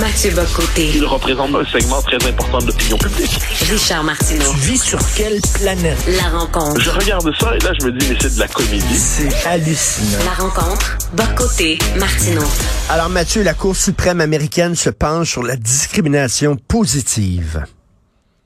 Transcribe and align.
Mathieu 0.00 0.30
Bocoté. 0.32 0.90
Il 0.94 1.04
représente 1.06 1.54
un 1.54 1.64
segment 1.64 2.02
très 2.02 2.16
important 2.28 2.58
de 2.58 2.66
l'opinion 2.66 2.98
publique. 2.98 3.38
Richard 3.70 4.04
Martineau. 4.04 4.50
Tu 4.52 4.56
vis 4.58 4.82
sur 4.82 4.98
quelle 5.14 5.40
planète? 5.54 5.96
La 6.06 6.28
rencontre. 6.38 6.80
Je 6.80 6.90
regarde 6.90 7.30
ça 7.40 7.54
et 7.56 7.58
là, 7.60 7.72
je 7.80 7.86
me 7.86 7.92
dis, 7.92 8.06
mais 8.08 8.16
c'est 8.20 8.34
de 8.34 8.40
la 8.40 8.48
comédie. 8.48 8.96
C'est 8.96 9.46
hallucinant. 9.46 10.18
La 10.24 10.44
rencontre. 10.44 10.98
Bocoté. 11.14 11.78
Martineau. 11.98 12.44
Alors 12.90 13.08
Mathieu, 13.08 13.42
la 13.42 13.54
Cour 13.54 13.74
suprême 13.74 14.20
américaine 14.20 14.74
se 14.74 14.90
penche 14.90 15.30
sur 15.30 15.42
la 15.42 15.56
discrimination 15.56 16.56
positive. 16.56 17.64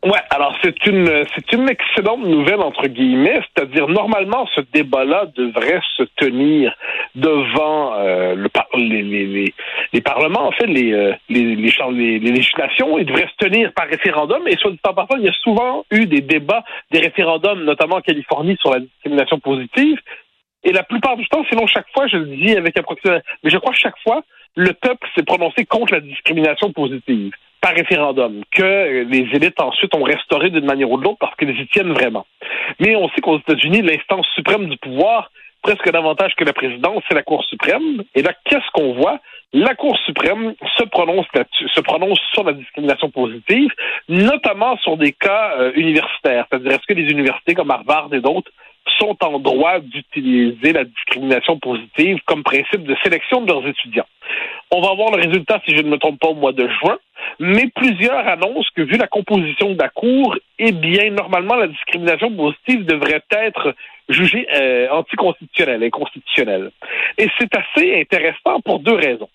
Ouais, 0.03 0.21
alors 0.31 0.57
c'est 0.63 0.87
une 0.87 1.27
c'est 1.35 1.53
une 1.53 1.69
excellente 1.69 2.25
nouvelle 2.25 2.61
entre 2.61 2.87
guillemets, 2.87 3.39
c'est-à-dire 3.43 3.87
normalement 3.87 4.49
ce 4.55 4.63
débat-là 4.73 5.27
devrait 5.37 5.83
se 5.99 6.05
tenir 6.17 6.75
devant 7.15 7.93
euh, 7.97 8.35
le 8.35 8.49
les, 8.77 9.03
les, 9.03 9.55
les, 9.93 10.01
parlements, 10.01 10.49
en 10.49 10.53
fait 10.53 10.67
les 10.67 10.95
euh, 10.95 11.13
les, 11.29 11.55
les, 11.55 12.19
les, 12.19 12.19
législations, 12.19 12.97
il 12.97 13.05
devrait 13.05 13.29
se 13.29 13.47
tenir 13.47 13.75
par 13.75 13.89
référendum. 13.89 14.49
Et 14.49 14.57
soit 14.57 14.71
dit 14.71 14.81
en 14.89 14.95
passant, 14.95 15.19
il 15.19 15.25
y 15.25 15.29
a 15.29 15.35
souvent 15.43 15.85
eu 15.91 16.07
des 16.07 16.23
débats, 16.23 16.65
des 16.91 17.01
référendums, 17.01 17.63
notamment 17.65 17.97
en 17.97 18.01
Californie, 18.01 18.57
sur 18.59 18.73
la 18.73 18.81
discrimination 18.81 19.39
positive. 19.39 19.99
Et 20.65 20.73
la 20.73 20.83
plupart 20.83 21.19
du 21.19 21.29
temps, 21.29 21.45
sinon 21.51 21.67
chaque 21.67 21.91
fois, 21.93 22.07
je 22.07 22.17
le 22.17 22.25
dis 22.25 22.57
avec 22.57 22.79
approximation, 22.79 23.23
mais 23.43 23.51
je 23.51 23.59
crois 23.59 23.73
que 23.73 23.79
chaque 23.79 23.99
fois, 24.03 24.23
le 24.57 24.73
peuple 24.73 25.07
s'est 25.15 25.25
prononcé 25.25 25.67
contre 25.67 25.93
la 25.93 26.01
discrimination 26.01 26.73
positive 26.73 27.33
par 27.61 27.75
référendum, 27.75 28.43
que 28.51 29.05
les 29.05 29.29
élites 29.35 29.61
ensuite 29.61 29.95
ont 29.95 30.03
restauré 30.03 30.51
d'une 30.51 30.65
manière 30.65 30.91
ou 30.91 30.99
de 30.99 31.05
l'autre 31.05 31.19
parce 31.21 31.37
qu'ils 31.37 31.51
y 31.51 31.67
tiennent 31.69 31.93
vraiment. 31.93 32.27
Mais 32.79 32.97
on 32.97 33.09
sait 33.11 33.21
qu'aux 33.21 33.39
États-Unis, 33.39 33.83
l'instance 33.83 34.27
suprême 34.35 34.69
du 34.69 34.77
pouvoir, 34.79 35.31
presque 35.63 35.91
davantage 35.91 36.35
que 36.37 36.45
la 36.45 36.53
présidence, 36.53 37.03
c'est 37.09 37.15
la 37.15 37.23
Cour 37.23 37.45
suprême. 37.45 38.03
Et 38.15 38.23
là, 38.23 38.33
qu'est-ce 38.45 38.71
qu'on 38.73 38.95
voit? 38.95 39.19
La 39.53 39.75
Cour 39.75 39.99
suprême 40.07 40.55
se 40.79 40.85
prononce 40.85 41.27
se 41.75 41.81
prononce 41.81 42.21
sur 42.33 42.45
la 42.45 42.53
discrimination 42.53 43.11
positive, 43.11 43.71
notamment 44.09 44.77
sur 44.79 44.97
des 44.97 45.13
cas 45.13 45.55
euh, 45.59 45.73
universitaires. 45.75 46.47
C'est-à-dire, 46.49 46.73
est-ce 46.73 46.87
que 46.87 46.95
les 46.95 47.11
universités 47.11 47.55
comme 47.55 47.71
Harvard 47.71 48.09
et 48.13 48.21
d'autres 48.21 48.51
sont 48.99 49.17
en 49.23 49.39
droit 49.39 49.81
d'utiliser 49.81 50.73
la 50.73 50.85
discrimination 50.85 51.59
positive 51.59 52.19
comme 52.27 52.43
principe 52.43 52.85
de 52.85 52.97
sélection 53.03 53.43
de 53.43 53.53
leurs 53.53 53.67
étudiants? 53.67 54.07
On 54.73 54.81
va 54.81 54.95
voir 54.95 55.11
le 55.11 55.23
résultat, 55.23 55.61
si 55.67 55.77
je 55.77 55.83
ne 55.83 55.89
me 55.89 55.99
trompe 55.99 56.21
pas, 56.21 56.29
au 56.29 56.35
mois 56.35 56.53
de 56.53 56.69
juin. 56.69 56.99
Mais 57.41 57.69
plusieurs 57.75 58.27
annoncent 58.27 58.71
que, 58.77 58.83
vu 58.83 58.97
la 58.97 59.09
composition 59.09 59.73
de 59.73 59.79
la 59.79 59.89
Cour, 59.89 60.37
eh 60.59 60.73
bien, 60.73 61.11
normalement, 61.11 61.57
la 61.57 61.67
discrimination 61.67 62.31
positive 62.35 62.85
devrait 62.85 63.25
être 63.31 63.75
jugée 64.09 64.47
euh, 64.55 64.89
anticonstitutionnelle, 64.91 65.83
inconstitutionnelle. 65.83 66.71
Et 67.19 67.29
c'est 67.39 67.55
assez 67.57 68.01
intéressant 68.01 68.61
pour 68.61 68.79
deux 68.81 68.95
raisons. 68.95 69.29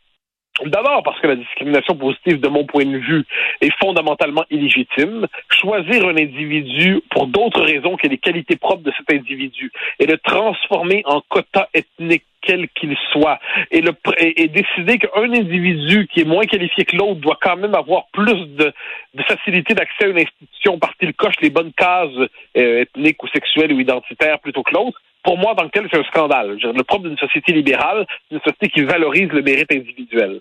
D'abord 0.63 1.03
parce 1.03 1.19
que 1.19 1.27
la 1.27 1.35
discrimination 1.35 1.95
positive, 1.95 2.39
de 2.39 2.47
mon 2.47 2.65
point 2.65 2.85
de 2.85 2.97
vue, 2.97 3.25
est 3.59 3.73
fondamentalement 3.77 4.45
illégitime. 4.49 5.27
Choisir 5.49 6.07
un 6.07 6.15
individu 6.15 7.01
pour 7.11 7.27
d'autres 7.27 7.61
raisons 7.61 7.97
que 7.97 8.07
les 8.07 8.17
qualités 8.17 8.55
propres 8.55 8.83
de 8.83 8.93
cet 8.97 9.11
individu 9.11 9.71
et 9.99 10.05
le 10.05 10.17
transformer 10.17 11.01
en 11.05 11.21
quota 11.27 11.67
ethnique 11.73 12.23
quel 12.45 12.69
qu'il 12.69 12.95
soit, 13.11 13.39
et, 13.71 13.81
le, 13.81 13.91
et, 14.19 14.47
décider 14.47 14.99
qu'un 14.99 15.33
individu 15.33 16.07
qui 16.07 16.21
est 16.21 16.25
moins 16.25 16.45
qualifié 16.45 16.85
que 16.85 16.95
l'autre 16.95 17.19
doit 17.19 17.39
quand 17.41 17.57
même 17.57 17.73
avoir 17.73 18.05
plus 18.13 18.45
de, 18.55 18.71
facilité 19.27 19.73
d'accès 19.73 20.05
à 20.05 20.07
une 20.07 20.19
institution 20.19 20.77
parce 20.77 20.95
qu'il 20.97 21.13
coche 21.13 21.35
les 21.41 21.49
bonnes 21.49 21.73
cases 21.73 22.09
euh, 22.55 22.81
ethniques 22.81 23.23
ou 23.23 23.27
sexuelles 23.29 23.73
ou 23.73 23.79
identitaires 23.79 24.39
plutôt 24.39 24.61
que 24.61 24.73
l'autre, 24.73 25.01
pour 25.25 25.37
moi, 25.39 25.55
dans 25.55 25.63
lequel 25.63 25.87
c'est 25.91 25.99
un 25.99 26.03
scandale. 26.03 26.57
Le 26.61 26.83
propre 26.83 27.07
d'une 27.07 27.17
société 27.17 27.51
libérale, 27.51 28.05
c'est 28.07 28.35
une 28.35 28.41
société 28.41 28.69
qui 28.69 28.83
valorise 28.83 29.29
le 29.29 29.41
mérite 29.41 29.71
individuel. 29.71 30.39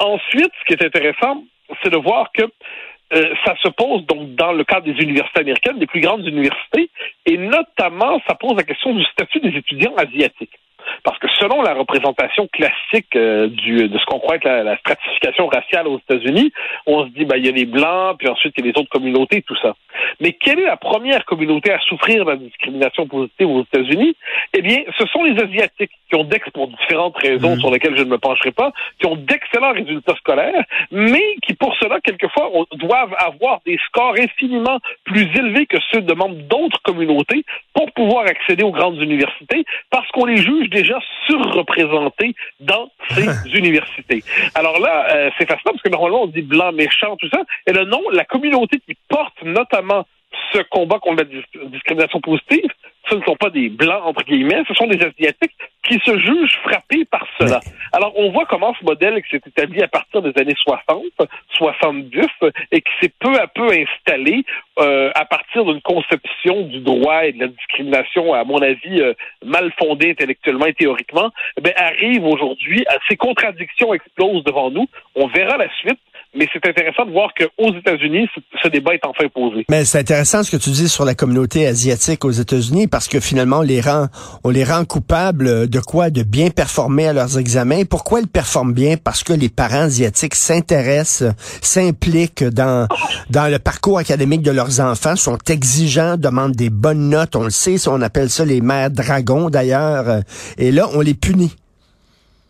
Ensuite, 0.00 0.50
ce 0.60 0.64
qui 0.66 0.72
est 0.74 0.84
intéressant, 0.84 1.44
c'est 1.82 1.90
de 1.90 1.96
voir 1.96 2.32
que 2.32 2.42
euh, 2.42 3.34
ça 3.44 3.54
se 3.62 3.68
pose 3.68 4.04
donc 4.06 4.34
dans 4.34 4.52
le 4.52 4.64
cadre 4.64 4.86
des 4.86 5.00
universités 5.02 5.40
américaines, 5.40 5.78
des 5.78 5.86
plus 5.86 6.00
grandes 6.00 6.26
universités, 6.26 6.90
et 7.26 7.36
notamment, 7.36 8.20
ça 8.26 8.34
pose 8.34 8.56
la 8.56 8.64
question 8.64 8.92
du 8.92 9.04
statut 9.04 9.38
des 9.38 9.56
étudiants 9.56 9.94
asiatiques. 9.96 10.58
Parce 11.02 11.18
que 11.18 11.28
selon 11.40 11.62
la 11.62 11.74
représentation 11.74 12.48
classique 12.48 13.16
euh, 13.16 13.48
du, 13.48 13.88
de 13.88 13.98
ce 13.98 14.04
qu'on 14.06 14.18
croit 14.18 14.36
être 14.36 14.44
la, 14.44 14.76
stratification 14.78 15.46
raciale 15.46 15.88
aux 15.88 15.98
États-Unis, 15.98 16.52
on 16.86 17.04
se 17.04 17.10
dit, 17.10 17.24
ben, 17.24 17.36
il 17.36 17.46
y 17.46 17.48
a 17.48 17.52
les 17.52 17.66
Blancs, 17.66 18.16
puis 18.18 18.28
ensuite 18.28 18.54
il 18.56 18.64
y 18.64 18.68
a 18.68 18.72
les 18.72 18.80
autres 18.80 18.90
communautés, 18.90 19.42
tout 19.42 19.56
ça. 19.60 19.74
Mais 20.20 20.32
quelle 20.32 20.60
est 20.60 20.66
la 20.66 20.76
première 20.76 21.24
communauté 21.24 21.72
à 21.72 21.78
souffrir 21.80 22.24
de 22.24 22.30
la 22.30 22.36
discrimination 22.36 23.06
positive 23.06 23.48
aux 23.48 23.62
États-Unis? 23.62 24.16
Eh 24.52 24.62
bien, 24.62 24.78
ce 24.98 25.06
sont 25.06 25.24
les 25.24 25.40
Asiatiques 25.42 25.92
qui 26.08 26.16
ont 26.16 26.24
d'ex, 26.24 26.48
pour 26.50 26.68
différentes 26.68 27.16
raisons 27.16 27.56
mmh. 27.56 27.60
sur 27.60 27.70
lesquelles 27.70 27.96
je 27.96 28.02
ne 28.02 28.10
me 28.10 28.18
pencherai 28.18 28.52
pas, 28.52 28.72
qui 28.98 29.06
ont 29.06 29.16
d'excellents 29.16 29.72
résultats 29.72 30.14
scolaires, 30.16 30.64
mais 30.90 31.36
qui 31.42 31.54
pour 31.54 31.74
cela, 31.76 32.00
quelquefois, 32.00 32.50
doivent 32.72 33.14
avoir 33.18 33.60
des 33.66 33.78
scores 33.86 34.14
infiniment 34.18 34.78
plus 35.04 35.28
élevés 35.36 35.66
que 35.66 35.78
ceux 35.92 36.02
de 36.02 36.14
membres 36.14 36.36
d'autres 36.48 36.80
communautés 36.82 37.44
pour 37.74 37.92
pouvoir 37.92 38.26
accéder 38.26 38.62
aux 38.62 38.70
grandes 38.70 39.00
universités, 39.00 39.64
parce 39.90 40.08
qu'on 40.12 40.24
les 40.24 40.36
juge 40.36 40.70
déjà 40.70 40.98
surreprésentés 41.26 42.34
dans 42.60 42.90
ces 43.10 43.26
universités. 43.58 44.22
Alors 44.54 44.78
là, 44.78 45.06
euh, 45.14 45.30
c'est 45.36 45.46
fascinant 45.46 45.72
parce 45.72 45.82
que 45.82 45.90
normalement 45.90 46.22
on 46.22 46.28
dit 46.28 46.42
blanc 46.42 46.72
méchant, 46.72 47.16
tout 47.16 47.28
ça, 47.28 47.42
et 47.66 47.72
le 47.72 47.84
nom, 47.84 48.00
la 48.12 48.24
communauté 48.24 48.78
qui 48.86 48.96
porte 49.08 49.42
notamment 49.42 50.06
ce 50.54 50.62
combat 50.62 50.98
contre 50.98 51.24
la 51.24 51.68
discrimination 51.68 52.20
positive, 52.20 52.70
ce 53.10 53.16
ne 53.16 53.22
sont 53.22 53.36
pas 53.36 53.50
des 53.50 53.68
blancs, 53.68 54.02
entre 54.04 54.24
guillemets, 54.24 54.62
ce 54.66 54.74
sont 54.74 54.86
des 54.86 54.96
Asiatiques 55.04 55.52
qui 55.86 56.00
se 56.04 56.18
jugent 56.18 56.58
frappés 56.62 57.04
par 57.04 57.26
cela. 57.38 57.60
Alors, 57.92 58.12
on 58.16 58.30
voit 58.30 58.46
comment 58.46 58.74
ce 58.80 58.84
modèle 58.84 59.22
qui 59.22 59.30
s'est 59.30 59.42
établi 59.46 59.82
à 59.82 59.88
partir 59.88 60.22
des 60.22 60.32
années 60.40 60.54
60, 60.56 61.04
70, 61.50 62.26
et 62.72 62.80
qui 62.80 62.92
s'est 63.00 63.12
peu 63.20 63.38
à 63.38 63.46
peu 63.46 63.68
installé 63.68 64.44
euh, 64.78 65.10
à 65.14 65.26
partir 65.26 65.64
d'une 65.64 65.82
conception 65.82 66.62
du 66.62 66.80
droit 66.80 67.26
et 67.26 67.32
de 67.32 67.40
la 67.40 67.48
discrimination, 67.48 68.32
à 68.32 68.44
mon 68.44 68.62
avis, 68.62 69.00
euh, 69.00 69.12
mal 69.44 69.70
fondée 69.78 70.10
intellectuellement 70.10 70.66
et 70.66 70.74
théoriquement, 70.74 71.30
eh 71.62 71.74
arrive 71.76 72.24
aujourd'hui, 72.24 72.84
ces 73.08 73.16
contradictions 73.16 73.92
explosent 73.92 74.44
devant 74.44 74.70
nous. 74.70 74.86
On 75.14 75.26
verra 75.26 75.58
la 75.58 75.68
suite. 75.80 75.98
Mais 76.36 76.48
c'est 76.52 76.68
intéressant 76.68 77.06
de 77.06 77.12
voir 77.12 77.32
qu'aux 77.34 77.74
États-Unis, 77.76 78.28
ce 78.62 78.68
débat 78.68 78.94
est 78.94 79.06
enfin 79.06 79.28
posé. 79.32 79.64
Mais 79.70 79.84
c'est 79.84 80.00
intéressant 80.00 80.42
ce 80.42 80.50
que 80.50 80.56
tu 80.56 80.70
dis 80.70 80.88
sur 80.88 81.04
la 81.04 81.14
communauté 81.14 81.66
asiatique 81.66 82.24
aux 82.24 82.30
États-Unis 82.30 82.88
parce 82.88 83.08
que 83.08 83.20
finalement, 83.20 83.58
on 83.58 83.62
les 83.62 83.80
rend, 83.80 84.08
on 84.42 84.50
les 84.50 84.64
rend 84.64 84.84
coupables 84.84 85.68
de 85.68 85.80
quoi? 85.80 86.10
De 86.10 86.22
bien 86.22 86.50
performer 86.50 87.08
à 87.08 87.12
leurs 87.12 87.38
examens. 87.38 87.84
Pourquoi 87.84 88.20
ils 88.20 88.26
performent 88.26 88.72
bien? 88.72 88.96
Parce 88.96 89.22
que 89.22 89.32
les 89.32 89.48
parents 89.48 89.84
asiatiques 89.84 90.34
s'intéressent, 90.34 91.32
s'impliquent 91.60 92.44
dans, 92.44 92.88
dans 93.30 93.50
le 93.50 93.58
parcours 93.58 93.98
académique 93.98 94.42
de 94.42 94.50
leurs 94.50 94.80
enfants, 94.80 95.16
sont 95.16 95.38
exigeants, 95.48 96.16
demandent 96.16 96.56
des 96.56 96.70
bonnes 96.70 97.08
notes. 97.10 97.36
On 97.36 97.44
le 97.44 97.50
sait, 97.50 97.76
on 97.88 98.02
appelle 98.02 98.30
ça 98.30 98.44
les 98.44 98.60
mères 98.60 98.90
dragons 98.90 99.50
d'ailleurs. 99.50 100.22
Et 100.58 100.72
là, 100.72 100.88
on 100.94 101.00
les 101.00 101.14
punit. 101.14 101.54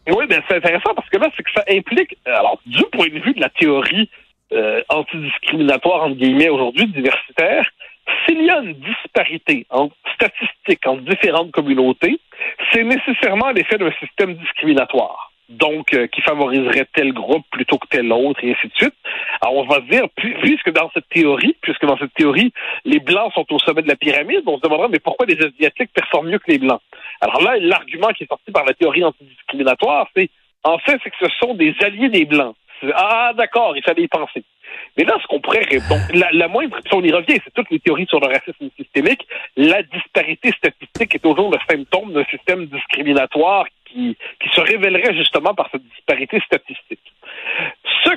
Oui, 0.09 0.27
ben 0.29 0.43
c'est 0.49 0.57
intéressant 0.57 0.95
parce 0.95 1.09
que 1.09 1.17
là, 1.19 1.31
c'est 1.37 1.43
que 1.43 1.51
ça 1.53 1.65
implique, 1.69 2.17
alors, 2.27 2.61
du 2.67 2.83
point 2.93 3.09
de 3.09 3.19
vue 3.21 3.33
de 3.33 3.41
la 3.41 3.49
théorie 3.49 4.11
euh, 4.53 4.83
antidiscriminatoire, 4.89 6.05
entre 6.05 6.17
guillemets, 6.17 6.51
aujourd'hui, 6.51 6.87
diversitaire, 6.87 7.69
s'il 8.25 8.43
y 8.45 8.51
a 8.51 8.59
une 8.59 8.75
disparité 8.75 9.67
en 9.71 9.91
statistique 10.15 10.87
entre 10.87 11.03
différentes 11.03 11.51
communautés, 11.53 12.21
c'est 12.73 12.85
nécessairement 12.85 13.51
l'effet 13.51 13.79
d'un 13.79 13.93
système 13.93 14.35
discriminatoire. 14.35 15.33
Donc, 15.49 15.93
euh, 15.95 16.07
qui 16.07 16.21
favoriserait 16.23 16.87
tel 16.95 17.13
groupe 17.13 17.45
plutôt 17.51 17.79
que 17.79 17.89
tel 17.89 18.13
autre, 18.13 18.41
et 18.43 18.53
ainsi 18.53 18.69
de 18.69 18.75
suite. 18.75 18.95
Alors, 19.45 19.57
on 19.57 19.67
va 19.67 19.77
se 19.77 19.91
dire, 19.91 20.07
puisque 20.17 20.71
dans 20.71 20.91
cette 20.95 21.09
théorie, 21.11 21.55
puisque 21.61 21.85
dans 21.85 21.99
cette 21.99 22.15
théorie, 22.15 22.51
les 22.87 22.99
Blancs 22.99 23.31
sont 23.35 23.45
au 23.53 23.59
sommet 23.59 23.83
de 23.83 23.89
la 23.89 23.97
pyramide, 23.97 24.43
on 24.47 24.57
se 24.57 24.63
demandera, 24.63 24.89
mais 24.89 25.01
pourquoi 25.01 25.27
les 25.27 25.37
Asiatiques 25.37 25.93
performent 25.93 26.31
mieux 26.31 26.39
que 26.39 26.51
les 26.51 26.59
Blancs? 26.59 26.81
Alors 27.21 27.43
là, 27.43 27.59
l'argument 27.59 28.09
qui 28.09 28.25
est 28.25 28.27
sorti 28.27 28.51
par 28.53 28.65
la 28.65 28.73
théorie 28.73 29.05
antidiscriminatoire, 29.05 30.09
c'est 30.17 30.31
en 30.63 30.79
fait, 30.79 30.99
c'est 31.05 31.11
que 31.11 31.17
ce 31.21 31.29
sont 31.41 31.53
des 31.53 31.75
alliés 31.83 32.09
des 32.09 32.25
Blancs. 32.25 32.57
Ah, 32.95 33.33
d'accord, 33.37 33.77
il 33.77 33.83
fallait 33.83 34.05
y 34.05 34.09
penser. 34.09 34.45
Mais 34.97 35.05
là, 35.05 35.19
ce 35.21 35.27
qu'on 35.27 35.41
pourrait 35.41 35.67
la, 36.15 36.31
la 36.33 36.49
moindre, 36.49 36.79
si 36.87 36.95
on 36.95 37.03
y 37.03 37.13
revient, 37.13 37.39
c'est 37.45 37.53
toutes 37.53 37.71
les 37.71 37.81
théories 37.81 38.07
sur 38.07 38.21
le 38.21 38.29
racisme 38.29 38.71
systémique, 38.79 39.27
la 39.57 39.83
disparité 39.83 40.53
statistique 40.53 41.15
est 41.15 41.19
toujours 41.23 41.51
le 41.51 41.59
symptôme 41.69 42.15
d'un 42.15 42.25
système 42.25 42.65
discriminatoire 42.67 43.67
qui, 43.85 44.17
qui 44.41 44.49
se 44.49 44.61
révélerait 44.61 45.15
justement 45.15 45.55
par 45.55 45.69
cette 45.71 45.85
disparité 45.85 46.41
statistique. 46.41 46.84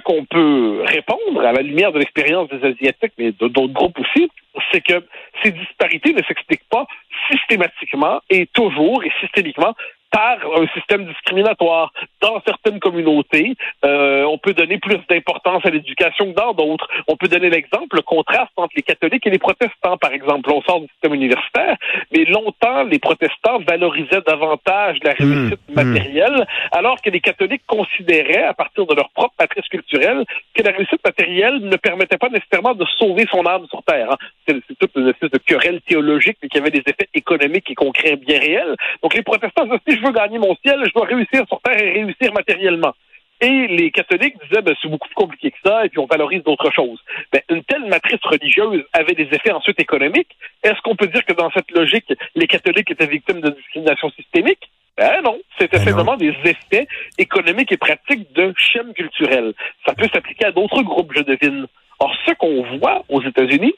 Qu'on 0.07 0.23
peut 0.23 0.83
répondre 0.85 1.41
à 1.41 1.51
la 1.51 1.61
lumière 1.61 1.91
de 1.91 1.99
l'expérience 1.99 2.47
des 2.47 2.65
Asiatiques, 2.65 3.11
mais 3.17 3.33
d'autres 3.33 3.73
groupes 3.73 3.99
aussi, 3.99 4.29
c'est 4.71 4.79
que 4.79 5.05
ces 5.43 5.51
disparités 5.51 6.13
ne 6.13 6.23
s'expliquent 6.23 6.69
pas 6.69 6.87
systématiquement 7.29 8.21
et 8.29 8.45
toujours 8.53 9.03
et 9.03 9.11
systémiquement 9.19 9.75
par 10.11 10.37
un 10.59 10.67
système 10.73 11.05
discriminatoire. 11.05 11.91
Dans 12.21 12.41
certaines 12.45 12.79
communautés, 12.79 13.55
euh, 13.85 14.23
on 14.23 14.37
peut 14.37 14.53
donner 14.53 14.77
plus 14.77 14.99
d'importance 15.09 15.65
à 15.65 15.69
l'éducation 15.69 16.31
que 16.31 16.35
dans 16.35 16.53
d'autres. 16.53 16.87
On 17.07 17.15
peut 17.15 17.27
donner 17.27 17.49
l'exemple, 17.49 17.95
le 17.95 18.01
contraste 18.01 18.51
entre 18.55 18.73
les 18.75 18.83
catholiques 18.83 19.25
et 19.27 19.29
les 19.29 19.39
protestants, 19.39 19.97
par 19.97 20.11
exemple. 20.11 20.49
On 20.51 20.61
sort 20.61 20.81
du 20.81 20.87
système 20.87 21.13
universitaire, 21.13 21.77
mais 22.11 22.25
longtemps, 22.25 22.83
les 22.83 22.99
protestants 22.99 23.59
valorisaient 23.67 24.21
davantage 24.25 24.97
la 25.03 25.13
réussite 25.13 25.59
mmh, 25.67 25.71
mmh. 25.71 25.75
matérielle, 25.75 26.47
alors 26.71 27.01
que 27.01 27.09
les 27.09 27.19
catholiques 27.19 27.65
considéraient, 27.67 28.43
à 28.43 28.53
partir 28.53 28.85
de 28.85 28.95
leur 28.95 29.09
propre 29.09 29.35
matrice 29.39 29.67
culturelle, 29.67 30.25
que 30.53 30.63
la 30.63 30.71
réussite 30.71 31.03
matérielle 31.03 31.59
ne 31.59 31.75
permettait 31.75 32.17
pas 32.17 32.29
nécessairement 32.29 32.73
de 32.73 32.85
sauver 32.97 33.25
son 33.29 33.45
âme 33.45 33.65
sur 33.69 33.83
Terre. 33.83 34.11
Hein. 34.11 34.17
C'est 34.47 34.77
toute 34.79 34.91
une 34.95 35.09
espèce 35.09 35.31
de 35.31 35.37
querelle 35.37 35.81
théologique, 35.81 36.37
mais 36.41 36.49
qui 36.49 36.57
avait 36.57 36.71
des 36.71 36.83
effets 36.85 37.09
économiques 37.13 37.69
et 37.69 37.75
concrets 37.75 38.15
bien 38.15 38.39
réels. 38.39 38.75
Donc 39.01 39.13
les 39.13 39.23
protestants 39.23 39.67
si 39.87 39.96
je 39.97 40.05
veux 40.05 40.11
gagner 40.11 40.39
mon 40.39 40.55
ciel, 40.65 40.79
je 40.85 40.93
dois 40.93 41.05
réussir 41.05 41.45
sur 41.47 41.59
Terre 41.61 41.81
et 41.81 41.91
réussir 41.91 42.33
matériellement. 42.33 42.93
Et 43.39 43.67
les 43.67 43.91
catholiques 43.91 44.35
disaient, 44.49 44.63
ben, 44.63 44.75
c'est 44.81 44.89
beaucoup 44.89 45.07
plus 45.07 45.15
compliqué 45.15 45.51
que 45.51 45.57
ça, 45.63 45.85
et 45.85 45.89
puis 45.89 45.99
on 45.99 46.07
valorise 46.07 46.43
d'autres 46.43 46.71
choses. 46.71 46.99
Ben, 47.31 47.41
une 47.49 47.63
telle 47.63 47.85
matrice 47.85 48.19
religieuse 48.23 48.83
avait 48.93 49.13
des 49.13 49.29
effets 49.31 49.51
ensuite 49.51 49.79
économiques. 49.79 50.35
Est-ce 50.63 50.81
qu'on 50.81 50.95
peut 50.95 51.07
dire 51.07 51.23
que 51.23 51.33
dans 51.33 51.51
cette 51.51 51.69
logique, 51.71 52.11
les 52.35 52.47
catholiques 52.47 52.89
étaient 52.89 53.05
victimes 53.05 53.41
de 53.41 53.51
discrimination 53.51 54.09
systémique? 54.11 54.71
Ben 54.97 55.21
non, 55.21 55.37
c'était 55.59 55.77
Ben 55.77 55.85
simplement 55.85 56.17
des 56.17 56.33
effets 56.43 56.87
économiques 57.19 57.71
et 57.71 57.77
pratiques 57.77 58.33
de 58.33 58.51
chaîne 58.57 58.91
culturelle. 58.93 59.53
Ça 59.85 59.93
peut 59.93 60.07
s'appliquer 60.11 60.45
à 60.45 60.51
d'autres 60.51 60.81
groupes, 60.81 61.13
je 61.15 61.21
devine. 61.21 61.67
Or, 61.99 62.11
ce 62.25 62.33
qu'on 62.33 62.63
voit 62.79 63.03
aux 63.09 63.21
États-Unis, 63.21 63.75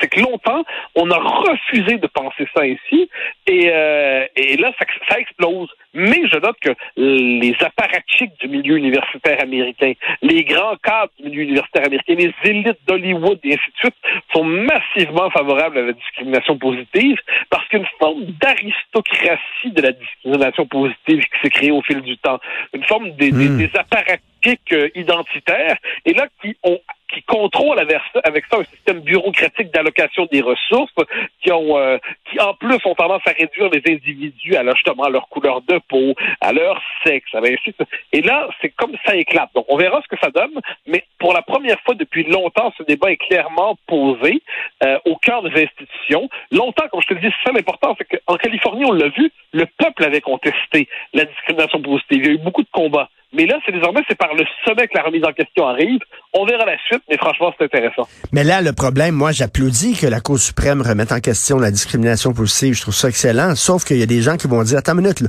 c'est 0.00 0.08
que 0.08 0.20
longtemps, 0.20 0.64
on 0.94 1.10
a 1.10 1.16
refusé 1.18 1.96
de 1.96 2.06
penser 2.08 2.46
ça 2.54 2.66
ici, 2.66 3.08
et, 3.46 3.70
euh, 3.72 4.26
et 4.36 4.56
là, 4.56 4.72
ça, 4.78 4.84
ça, 5.08 5.18
explose. 5.18 5.68
Mais 5.94 6.28
je 6.30 6.38
note 6.38 6.56
que 6.60 6.70
les 6.96 7.56
apparatchiks 7.60 8.38
du 8.40 8.48
milieu 8.48 8.76
universitaire 8.76 9.40
américain, 9.42 9.92
les 10.22 10.44
grands 10.44 10.76
cadres 10.76 11.12
du 11.18 11.30
milieu 11.30 11.42
universitaire 11.42 11.86
américain, 11.86 12.14
les 12.14 12.34
élites 12.44 12.78
d'Hollywood 12.86 13.38
et 13.44 13.54
ainsi 13.54 13.70
de 13.72 13.78
suite, 13.78 13.96
sont 14.32 14.44
massivement 14.44 15.30
favorables 15.30 15.78
à 15.78 15.82
la 15.82 15.92
discrimination 15.92 16.58
positive, 16.58 17.18
parce 17.50 17.66
qu'une 17.68 17.86
forme 17.98 18.24
d'aristocratie 18.40 19.70
de 19.72 19.82
la 19.82 19.92
discrimination 19.92 20.66
positive 20.66 21.20
qui 21.20 21.40
s'est 21.42 21.50
créée 21.50 21.70
au 21.70 21.82
fil 21.82 22.02
du 22.02 22.18
temps, 22.18 22.38
une 22.74 22.84
forme 22.84 23.10
des, 23.12 23.32
mmh. 23.32 23.56
des, 23.56 23.68
des 23.68 23.78
apparatchiks 23.78 24.92
identitaires, 24.94 25.76
et 26.04 26.12
là, 26.12 26.26
qui 26.42 26.56
ont 26.62 26.78
qui 27.28 27.36
contrôlent 27.36 27.78
avec 27.78 28.44
ça, 28.50 28.58
un 28.58 28.64
système 28.64 29.00
bureaucratique 29.00 29.70
d'allocation 29.72 30.26
des 30.30 30.40
ressources, 30.40 30.92
qui 31.42 31.52
ont, 31.52 31.78
euh, 31.78 31.98
qui 32.30 32.40
en 32.40 32.54
plus 32.54 32.78
ont 32.84 32.94
tendance 32.94 33.22
à 33.26 33.30
réduire 33.30 33.70
les 33.70 33.82
individus 33.92 34.56
à 34.56 34.62
leur, 34.62 34.74
justement 34.76 35.04
à 35.04 35.10
leur 35.10 35.28
couleur 35.28 35.60
de 35.62 35.78
peau, 35.88 36.14
à 36.40 36.52
leur 36.52 36.80
sexe, 37.04 37.34
à 37.34 37.40
Et 38.12 38.22
là, 38.22 38.48
c'est 38.60 38.70
comme 38.70 38.96
ça 39.06 39.16
éclate. 39.16 39.50
Donc, 39.54 39.66
on 39.68 39.76
verra 39.76 40.00
ce 40.02 40.08
que 40.08 40.20
ça 40.20 40.30
donne, 40.30 40.60
mais 40.86 41.04
pour 41.18 41.32
la 41.32 41.42
première 41.42 41.80
fois 41.80 41.94
depuis 41.94 42.24
longtemps, 42.24 42.72
ce 42.76 42.82
débat 42.82 43.12
est 43.12 43.16
clairement 43.16 43.76
posé 43.86 44.42
euh, 44.84 44.98
au 45.04 45.16
cœur 45.16 45.42
des 45.42 45.64
institutions. 45.64 46.28
Longtemps, 46.50 46.88
comme 46.90 47.02
je 47.02 47.14
te 47.14 47.14
dis, 47.14 47.26
c'est 47.26 47.48
ça 47.48 47.52
l'important, 47.54 47.96
c'est 47.98 48.04
qu'en 48.04 48.36
Californie, 48.36 48.84
on 48.84 48.92
l'a 48.92 49.08
vu, 49.08 49.30
le 49.52 49.66
peuple 49.66 50.04
avait 50.04 50.20
contesté 50.20 50.88
la 51.12 51.24
discrimination 51.24 51.80
positive. 51.80 52.18
Il 52.24 52.26
y 52.26 52.28
a 52.28 52.32
eu 52.32 52.38
beaucoup 52.38 52.62
de 52.62 52.68
combats. 52.72 53.08
Mais 53.38 53.46
là, 53.46 53.54
c'est 53.64 53.70
désormais, 53.70 54.00
c'est 54.08 54.18
par 54.18 54.34
le 54.34 54.44
sommet 54.66 54.88
que 54.88 54.96
la 54.96 55.04
remise 55.04 55.22
en 55.22 55.32
question 55.32 55.68
arrive. 55.68 56.00
On 56.34 56.44
verra 56.44 56.64
la 56.64 56.76
suite, 56.88 57.02
mais 57.08 57.16
franchement, 57.18 57.54
c'est 57.56 57.66
intéressant. 57.66 58.08
Mais 58.32 58.42
là, 58.42 58.60
le 58.62 58.72
problème, 58.72 59.14
moi, 59.14 59.30
j'applaudis 59.30 59.96
que 59.96 60.08
la 60.08 60.20
Cour 60.20 60.40
suprême 60.40 60.82
remette 60.82 61.12
en 61.12 61.20
question 61.20 61.60
la 61.60 61.70
discrimination 61.70 62.32
positive. 62.32 62.74
Je 62.74 62.80
trouve 62.80 62.96
ça 62.96 63.08
excellent. 63.08 63.54
Sauf 63.54 63.84
qu'il 63.84 63.98
y 63.98 64.02
a 64.02 64.06
des 64.06 64.22
gens 64.22 64.36
qui 64.36 64.48
vont 64.48 64.60
dire, 64.64 64.78
attends 64.78 64.94
une 64.94 65.02
minute, 65.02 65.20
là. 65.20 65.28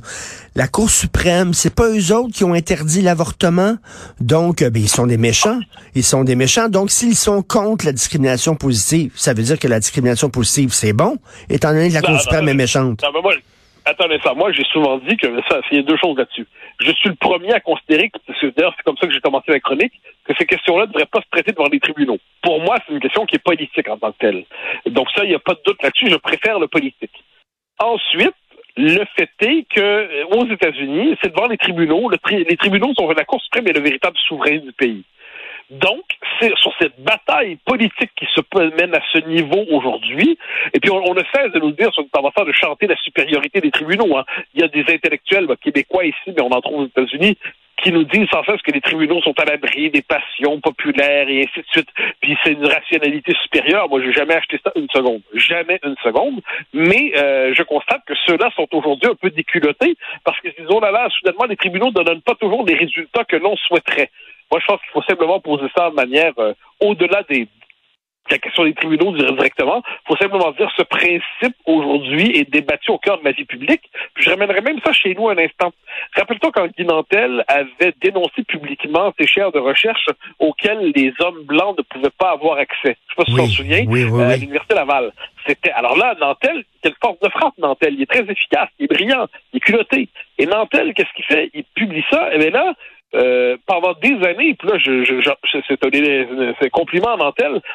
La 0.56 0.68
Cour 0.68 0.90
suprême, 0.90 1.54
c'est 1.54 1.74
pas 1.74 1.88
eux 1.88 2.12
autres 2.12 2.34
qui 2.34 2.44
ont 2.44 2.56
interdit 2.56 3.04
l'avortement. 3.04 3.76
Donc, 4.20 4.64
ben, 4.64 4.82
ils 4.82 4.90
sont 4.90 5.06
des 5.06 5.18
méchants. 5.18 5.60
Ils 5.94 6.04
sont 6.04 6.24
des 6.24 6.36
méchants. 6.36 6.68
Donc, 6.68 6.90
s'ils 6.90 7.16
sont 7.16 7.44
contre 7.44 7.86
la 7.86 7.92
discrimination 7.92 8.56
positive, 8.56 9.12
ça 9.14 9.36
veut 9.36 9.44
dire 9.44 9.60
que 9.60 9.68
la 9.68 9.80
discrimination 9.80 10.32
positive, 10.32 10.72
c'est 10.74 10.94
bon, 10.94 11.18
étant 11.48 11.70
donné 11.70 11.90
que 11.90 11.94
la 11.94 12.02
Cour 12.02 12.14
non, 12.14 12.20
suprême 12.20 12.46
non, 12.46 12.52
est 12.54 12.56
méchante. 12.56 13.04
Non, 13.04 13.10
mais 13.14 13.22
moi, 13.22 13.34
attendez 13.86 14.20
ça. 14.24 14.34
Moi, 14.34 14.52
j'ai 14.52 14.64
souvent 14.66 14.98
dit 14.98 15.18
que 15.18 15.28
ça, 15.50 15.62
il 15.72 15.78
y 15.78 15.80
a 15.80 15.84
deux 15.84 15.98
choses 15.98 16.18
là-dessus. 16.18 16.48
Je 16.80 16.92
suis 16.94 17.10
le 17.10 17.16
premier 17.16 17.54
à 17.54 17.60
considérer, 17.60 18.12
d'ailleurs, 18.56 18.74
c'est 18.78 18.84
comme 18.84 18.98
ça 18.98 19.08
que 19.08 19.14
j'ai 19.14 19.22
commencé 19.22 19.52
la 19.52 19.60
chronique, 19.60 19.94
que 20.26 20.34
ces 20.38 20.46
questions-là 20.46 20.86
ne 20.86 20.92
devraient 20.92 21.06
pas 21.06 21.22
se 21.22 21.30
traiter 21.32 21.52
devant 21.52 21.70
les 21.72 21.80
tribunaux. 21.80 22.18
Pour 22.42 22.62
moi, 22.62 22.78
c'est 22.86 22.94
une 22.94 23.00
question 23.00 23.26
qui 23.26 23.36
est 23.36 23.44
politique 23.44 23.90
en 23.90 23.98
tant 23.98 24.12
que 24.12 24.18
telle. 24.20 24.46
Donc 24.88 25.08
ça, 25.16 25.24
il 25.24 25.30
n'y 25.30 25.36
a 25.36 25.40
pas 25.40 25.54
de 25.54 25.62
doute 25.66 25.82
là-dessus. 25.84 26.10
Je 26.10 26.16
préfère 26.16 26.60
le 26.60 26.68
politique. 26.68 27.24
Ensuite, 27.80 28.36
le 28.78 29.04
fait 29.18 29.30
est 29.42 29.66
que 29.74 30.24
aux 30.36 30.46
États-Unis, 30.46 31.18
c'est 31.22 31.34
devant 31.34 31.48
les 31.48 31.58
tribunaux. 31.58 32.10
Le 32.10 32.18
tri 32.18 32.46
les 32.50 32.58
tribunaux 32.58 32.94
sont 32.98 33.10
la 33.10 33.26
Cour 33.26 33.42
suprême 33.42 33.68
est 33.68 33.74
le 33.74 33.82
véritable 33.82 34.18
souverain 34.28 34.58
du 34.58 34.72
pays. 34.72 35.04
Donc, 35.70 36.04
c'est 36.40 36.52
sur 36.58 36.74
cette 36.80 37.00
bataille 37.00 37.58
politique 37.66 38.12
qui 38.16 38.26
se 38.34 38.42
mène 38.82 38.96
à 38.96 39.02
ce 39.14 39.20
niveau 39.28 39.66
aujourd'hui, 39.70 40.38
et 40.74 40.80
puis 40.80 40.90
on, 40.92 40.98
on 41.10 41.14
ne 41.14 41.24
cesse 41.34 41.52
de 41.52 41.60
nous 41.60 41.72
dire 41.72 41.94
sur 41.94 42.04
façon 42.12 42.46
de 42.46 42.54
chanter 42.54 42.88
la 42.88 42.96
supériorité 42.98 43.62
des 43.62 43.72
tribunaux. 43.72 44.18
Hein. 44.18 44.26
Il 44.54 44.62
y 44.62 44.64
a 44.64 44.68
des 44.68 44.86
intellectuels 44.94 45.48
bah, 45.48 45.56
québécois 45.62 46.06
ici, 46.06 46.28
mais 46.28 46.42
on 46.42 46.52
en 46.52 46.62
trouve 46.62 46.82
aux 46.82 46.88
États-Unis, 46.88 47.38
qui 47.84 47.92
nous 47.92 48.04
disent 48.04 48.28
sans 48.32 48.44
cesse 48.44 48.62
que 48.62 48.72
les 48.72 48.82
tribunaux 48.82 49.22
sont 49.22 49.40
à 49.40 49.46
l'abri 49.46 49.90
des 49.90 50.02
passions 50.02 50.60
populaires 50.60 51.30
et 51.30 51.42
ainsi 51.44 51.60
de 51.62 51.66
suite. 51.72 51.90
Puis 52.22 52.38
c'est 52.44 52.52
une 52.52 52.66
rationalité 52.66 53.34
supérieure. 53.42 53.90
Moi, 53.90 54.02
j'ai 54.04 54.12
jamais 54.12 54.36
acheté 54.36 54.60
ça 54.64 54.72
une 54.76 54.90
seconde. 54.94 55.22
Jamais 55.34 55.80
une 55.84 55.96
seconde. 56.04 56.42
Mais 56.74 57.14
euh, 57.18 57.54
je 57.54 57.64
constate 57.64 58.04
que 58.06 58.14
ceux-là 58.26 58.50
sont 58.56 58.68
aujourd'hui 58.74 59.10
un 59.10 59.16
peu 59.16 59.30
déculottés 59.30 59.96
parce 60.24 60.40
qu'ils 60.42 60.52
disent, 60.52 60.68
oh 60.70 60.80
là 60.80 60.92
là, 60.92 61.08
soudainement, 61.10 61.46
les 61.46 61.56
tribunaux 61.56 61.92
ne 61.96 62.04
donnent 62.04 62.22
pas 62.22 62.36
toujours 62.36 62.66
les 62.66 62.76
résultats 62.76 63.24
que 63.24 63.38
l'on 63.38 63.56
souhaiterait. 63.56 64.10
Moi, 64.52 64.60
je 64.60 64.66
pense 64.66 64.80
qu'il 64.82 64.92
faut 64.92 65.04
simplement 65.04 65.40
poser 65.40 65.68
ça 65.76 65.90
de 65.90 65.96
manière 65.96 66.34
euh, 66.40 66.54
au-delà 66.82 67.24
des 67.30 67.48
la 68.32 68.38
question 68.38 68.64
des 68.64 68.74
tribunaux 68.74 69.16
directement. 69.16 69.82
Il 69.86 70.08
faut 70.08 70.18
simplement 70.18 70.52
dire 70.52 70.70
ce 70.78 70.84
principe 70.84 71.56
aujourd'hui 71.66 72.38
est 72.38 72.50
débattu 72.50 72.92
au 72.92 72.98
cœur 72.98 73.20
de 73.20 73.26
la 73.26 73.32
vie 73.32 73.46
publique. 73.46 73.82
Puis 74.14 74.24
je 74.24 74.30
ramènerai 74.30 74.62
même 74.62 74.80
ça 74.84 74.94
chez 74.94 75.14
nous 75.16 75.30
un 75.30 75.38
instant. 75.38 75.72
Rappelle-toi 76.16 76.52
quand 76.54 76.68
Guy 76.68 76.86
Nantel 76.86 77.44
avait 77.48 77.94
dénoncé 78.02 78.44
publiquement 78.48 79.14
ces 79.20 79.28
chaires 79.28 79.52
de 79.52 79.60
recherche 79.60 80.06
auxquelles 80.40 80.92
les 80.96 81.14
hommes 81.20 81.44
blancs 81.44 81.78
ne 81.78 81.84
pouvaient 81.84 82.14
pas 82.18 82.32
avoir 82.32 82.58
accès. 82.58 82.98
Je 83.08 83.16
sais 83.16 83.16
pas 83.18 83.26
si 83.26 83.32
oui, 83.32 83.40
tu 83.40 83.42
t'en 83.42 83.48
souviens, 83.48 83.86
oui, 83.88 84.04
oui, 84.06 84.22
euh, 84.22 84.30
à 84.30 84.38
l'Université 84.38 84.76
Laval. 84.76 85.12
C'était 85.48 85.72
alors 85.72 85.98
là, 85.98 86.16
Nantel, 86.20 86.64
quelle 86.82 86.96
force 87.02 87.20
de 87.20 87.30
frappe, 87.30 87.58
Nantel. 87.58 87.96
Il 87.96 88.04
est 88.04 88.12
très 88.12 88.30
efficace, 88.30 88.70
il 88.78 88.86
est 88.86 88.94
brillant, 88.94 89.28
il 89.54 89.58
est 89.58 89.60
culotté. 89.62 90.10
Et 90.38 90.46
Nantel, 90.46 90.94
qu'est-ce 90.94 91.14
qu'il 91.16 91.26
fait? 91.26 91.50
Il 91.54 91.64
publie 91.76 92.04
ça, 92.12 92.34
et 92.34 92.38
bien 92.38 92.52
là, 92.52 92.74
euh, 93.16 93.58
pendant 93.66 93.94
des 93.94 94.16
années, 94.28 94.54
puis 94.54 94.68
là, 94.68 94.78
je, 94.78 95.04
je, 95.04 95.22
je, 95.22 95.60
c'est 95.68 95.84
un, 95.84 96.54
un 96.62 96.70
compliment 96.70 97.16
à 97.16 97.34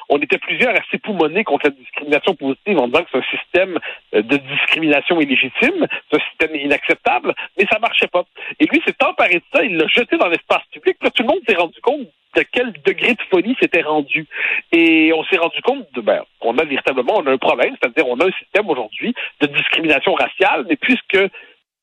on 0.09 0.19
était 0.19 0.39
plusieurs 0.39 0.75
à 0.75 0.81
s'époumoner 0.91 1.45
contre 1.45 1.67
la 1.67 1.71
discrimination 1.71 2.35
positive 2.35 2.79
en 2.79 2.89
disant 2.89 3.03
que 3.03 3.09
c'est 3.13 3.19
un 3.19 3.39
système 3.39 3.79
de 4.13 4.37
discrimination 4.37 5.21
illégitime, 5.21 5.87
c'est 6.11 6.17
un 6.17 6.25
système 6.31 6.57
inacceptable, 6.57 7.35
mais 7.59 7.67
ça 7.71 7.79
marchait 7.79 8.07
pas. 8.07 8.25
Et 8.61 8.67
lui 8.67 8.81
s'est 8.87 8.95
emparé 9.05 9.35
de 9.35 9.45
ça, 9.53 9.65
il 9.65 9.77
l'a 9.77 9.87
jeté 9.89 10.17
dans 10.17 10.29
l'espace 10.29 10.63
public, 10.73 10.97
là, 11.03 11.11
tout 11.11 11.23
le 11.23 11.29
monde 11.29 11.41
s'est 11.49 11.57
rendu 11.57 11.81
compte 11.81 12.07
de 12.35 12.45
quel 12.53 12.73
degré 12.85 13.15
de 13.15 13.23
folie 13.31 13.57
s'était 13.61 13.83
rendu. 13.83 14.27
Et 14.73 15.13
on 15.15 15.25
s'est 15.25 15.37
rendu 15.37 15.61
compte 15.63 15.87
de, 15.95 16.01
ben, 16.01 16.23
qu'on 16.41 16.59
a 16.59 16.65
véritablement 16.65 17.15
on 17.19 17.27
a 17.27 17.33
un 17.33 17.39
problème, 17.39 17.77
c'est-à-dire 17.81 18.07
on 18.09 18.19
a 18.21 18.27
un 18.27 18.33
système 18.33 18.69
aujourd'hui 18.69 19.15
de 19.41 19.47
discrimination 19.47 20.15
raciale, 20.15 20.67
mais 20.69 20.77
puisque 20.77 21.19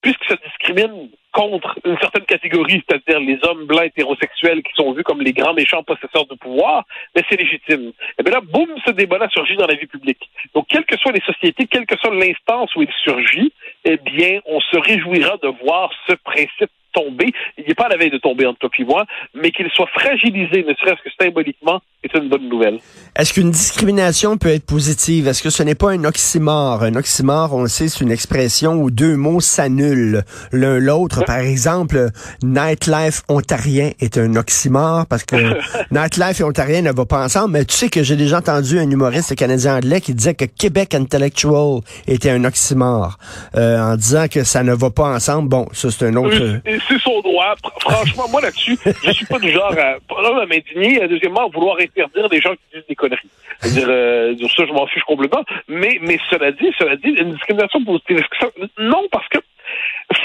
puisque 0.01 0.23
ça 0.25 0.35
discrimine 0.43 1.09
contre 1.31 1.79
une 1.85 1.97
certaine 1.99 2.25
catégorie, 2.25 2.83
c'est-à-dire 2.87 3.19
les 3.19 3.39
hommes 3.43 3.65
blancs 3.65 3.85
hétérosexuels 3.85 4.63
qui 4.63 4.73
sont 4.75 4.91
vus 4.91 5.03
comme 5.03 5.21
les 5.21 5.33
grands 5.33 5.53
méchants 5.53 5.83
possesseurs 5.83 6.25
de 6.25 6.35
pouvoir, 6.35 6.85
mais 7.15 7.23
c'est 7.29 7.39
légitime. 7.39 7.93
Et 8.19 8.23
bien 8.23 8.33
là, 8.33 8.41
boum, 8.41 8.69
ce 8.85 8.91
débat-là 8.91 9.29
surgit 9.29 9.55
dans 9.55 9.67
la 9.67 9.75
vie 9.75 9.85
publique. 9.85 10.29
Donc, 10.53 10.65
quelles 10.67 10.85
que 10.85 10.97
soient 10.97 11.13
les 11.13 11.21
sociétés, 11.21 11.67
quelle 11.67 11.85
que 11.85 11.97
soit 11.97 12.13
l'instance 12.13 12.75
où 12.75 12.81
il 12.81 12.91
surgit, 13.03 13.53
eh 13.85 13.97
bien, 13.97 14.41
on 14.45 14.59
se 14.59 14.77
réjouira 14.77 15.37
de 15.41 15.47
voir 15.63 15.91
ce 16.07 16.13
principe 16.13 16.71
tomber. 16.93 17.31
Il 17.57 17.65
n'est 17.65 17.73
pas 17.73 17.87
la 17.87 17.97
veille 17.97 18.09
de 18.09 18.17
tomber 18.17 18.45
entre 18.45 18.59
toi 18.59 18.69
et 18.77 18.83
moi, 18.83 19.05
mais 19.33 19.51
qu'il 19.51 19.69
soit 19.71 19.87
fragilisé, 19.87 20.63
ne 20.63 20.73
serait-ce 20.73 21.01
que 21.01 21.09
symboliquement, 21.19 21.81
est 22.13 22.19
une 22.19 22.29
bonne 22.29 22.47
nouvelle. 22.49 22.79
Est-ce 23.13 23.33
qu'une 23.33 23.51
discrimination 23.51 24.37
peut 24.37 24.49
être 24.49 24.65
positive? 24.65 25.27
Est-ce 25.27 25.43
que 25.43 25.49
ce 25.49 25.63
n'est 25.63 25.75
pas 25.75 25.91
un 25.91 26.05
oxymore? 26.05 26.83
Un 26.83 26.95
oxymore, 26.95 27.53
on 27.53 27.63
le 27.63 27.67
sait, 27.67 27.89
c'est 27.89 27.99
une 27.99 28.11
expression 28.11 28.75
où 28.75 28.89
deux 28.89 29.17
mots 29.17 29.41
s'annulent 29.41 30.23
l'un 30.53 30.79
l'autre. 30.79 31.25
Par 31.25 31.39
exemple, 31.39 32.09
nightlife 32.41 33.23
ontarien 33.27 33.91
est 33.99 34.17
un 34.17 34.35
oxymore 34.37 35.07
parce 35.07 35.25
que 35.25 35.35
nightlife 35.91 36.39
et 36.39 36.43
ontarien 36.45 36.81
ne 36.81 36.91
vont 36.93 37.05
pas 37.05 37.21
ensemble. 37.21 37.51
Mais 37.51 37.65
tu 37.65 37.75
sais 37.75 37.89
que 37.89 38.01
j'ai 38.01 38.15
déjà 38.15 38.37
entendu 38.37 38.79
un 38.79 38.89
humoriste 38.89 39.35
canadien 39.35 39.75
anglais 39.75 39.99
qui 39.99 40.13
disait 40.13 40.33
que 40.33 40.45
Québec 40.45 40.95
intellectual 40.95 41.81
était 42.07 42.29
un 42.29 42.45
oxymore 42.45 43.17
euh, 43.55 43.77
en 43.77 43.97
disant 43.97 44.27
que 44.31 44.45
ça 44.45 44.63
ne 44.63 44.73
va 44.73 44.89
pas 44.89 45.13
ensemble. 45.13 45.49
Bon, 45.49 45.67
ça 45.73 45.91
c'est 45.91 46.05
un 46.05 46.15
autre. 46.15 46.61
C'est 46.65 46.99
son 46.99 47.19
droit. 47.19 47.55
Franchement, 47.81 48.27
moi 48.31 48.39
là-dessus, 48.39 48.77
je 49.03 49.11
suis 49.11 49.25
pas 49.25 49.39
du 49.39 49.51
genre 49.51 49.75
à, 49.77 49.97
à 49.97 50.45
m'indigner, 50.45 51.05
deuxièmement, 51.09 51.47
à 51.47 51.49
vouloir 51.53 51.75
interdire 52.01 52.29
des 52.29 52.41
gens 52.41 52.53
qui 52.53 52.61
disent 52.73 52.87
des 52.87 52.95
conneries. 52.95 53.29
C'est-à-dire, 53.59 53.87
euh, 53.89 54.35
ça, 54.55 54.65
je 54.65 54.73
m'en 54.73 54.87
fiche 54.87 55.03
complètement. 55.03 55.43
Mais, 55.67 55.99
mais 56.01 56.17
cela 56.29 56.51
dit, 56.51 56.71
cela 56.77 56.95
dit, 56.95 57.09
une 57.09 57.31
discrimination 57.31 57.83
positive, 57.83 58.21
non, 58.77 59.07
parce 59.11 59.27
que 59.29 59.39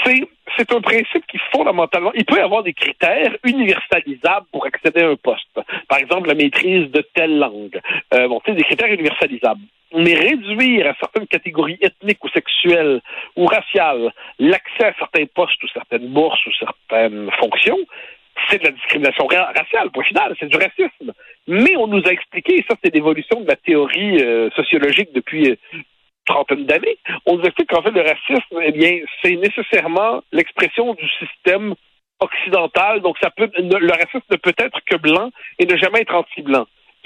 c'est 0.03 0.27
c'est 0.57 0.71
un 0.73 0.81
principe 0.81 1.25
qui 1.27 1.37
fondamentalement, 1.51 2.11
il 2.13 2.25
peut 2.25 2.37
y 2.37 2.41
avoir 2.41 2.63
des 2.63 2.73
critères 2.73 3.35
universalisables 3.43 4.47
pour 4.51 4.65
accéder 4.65 5.01
à 5.01 5.09
un 5.09 5.15
poste. 5.15 5.59
Par 5.87 5.99
exemple, 5.99 6.27
la 6.27 6.33
maîtrise 6.33 6.89
de 6.91 7.01
telle 7.13 7.37
langue. 7.37 7.79
Euh, 8.13 8.27
bon, 8.27 8.41
c'est 8.45 8.53
des 8.53 8.63
critères 8.63 8.91
universalisables. 8.91 9.61
Mais 9.93 10.15
réduire 10.15 10.87
à 10.87 10.95
certaines 10.99 11.27
catégories 11.27 11.77
ethniques 11.81 12.23
ou 12.23 12.29
sexuelles 12.29 13.01
ou 13.35 13.45
raciales 13.45 14.11
l'accès 14.39 14.85
à 14.85 14.93
certains 14.97 15.25
postes 15.25 15.63
ou 15.63 15.67
certaines 15.67 16.07
bourses 16.07 16.45
ou 16.47 16.51
certaines 16.59 17.29
fonctions, 17.39 17.79
c'est 18.49 18.59
de 18.59 18.65
la 18.65 18.71
discrimination 18.71 19.27
ra- 19.27 19.51
raciale, 19.55 19.91
point 19.91 20.03
final, 20.03 20.35
c'est 20.39 20.49
du 20.49 20.57
racisme. 20.57 21.13
Mais 21.47 21.75
on 21.77 21.87
nous 21.87 22.01
a 22.05 22.11
expliqué, 22.11 22.57
et 22.57 22.65
ça 22.69 22.75
c'est 22.83 22.93
l'évolution 22.93 23.41
de 23.41 23.47
la 23.47 23.55
théorie 23.55 24.21
euh, 24.21 24.49
sociologique 24.51 25.13
depuis 25.13 25.51
euh, 25.51 25.55
trentaine 26.25 26.65
d'années, 26.65 26.97
on 27.25 27.37
nous 27.37 27.43
explique 27.43 27.69
qu'en 27.69 27.81
fait 27.81 27.91
le 27.91 28.01
racisme, 28.01 28.59
eh 28.61 28.71
bien, 28.71 28.99
c'est 29.21 29.35
nécessairement 29.35 30.21
l'expression 30.31 30.93
du 30.93 31.07
système 31.19 31.73
occidental, 32.19 33.01
donc 33.01 33.15
ça 33.21 33.29
peut 33.29 33.49
le 33.57 33.91
racisme 33.91 34.25
ne 34.29 34.35
peut 34.35 34.53
être 34.57 34.79
que 34.85 34.97
blanc 34.97 35.31
et 35.59 35.65
ne 35.65 35.77
jamais 35.77 36.01
être 36.01 36.15
anti-blanc. 36.15 36.65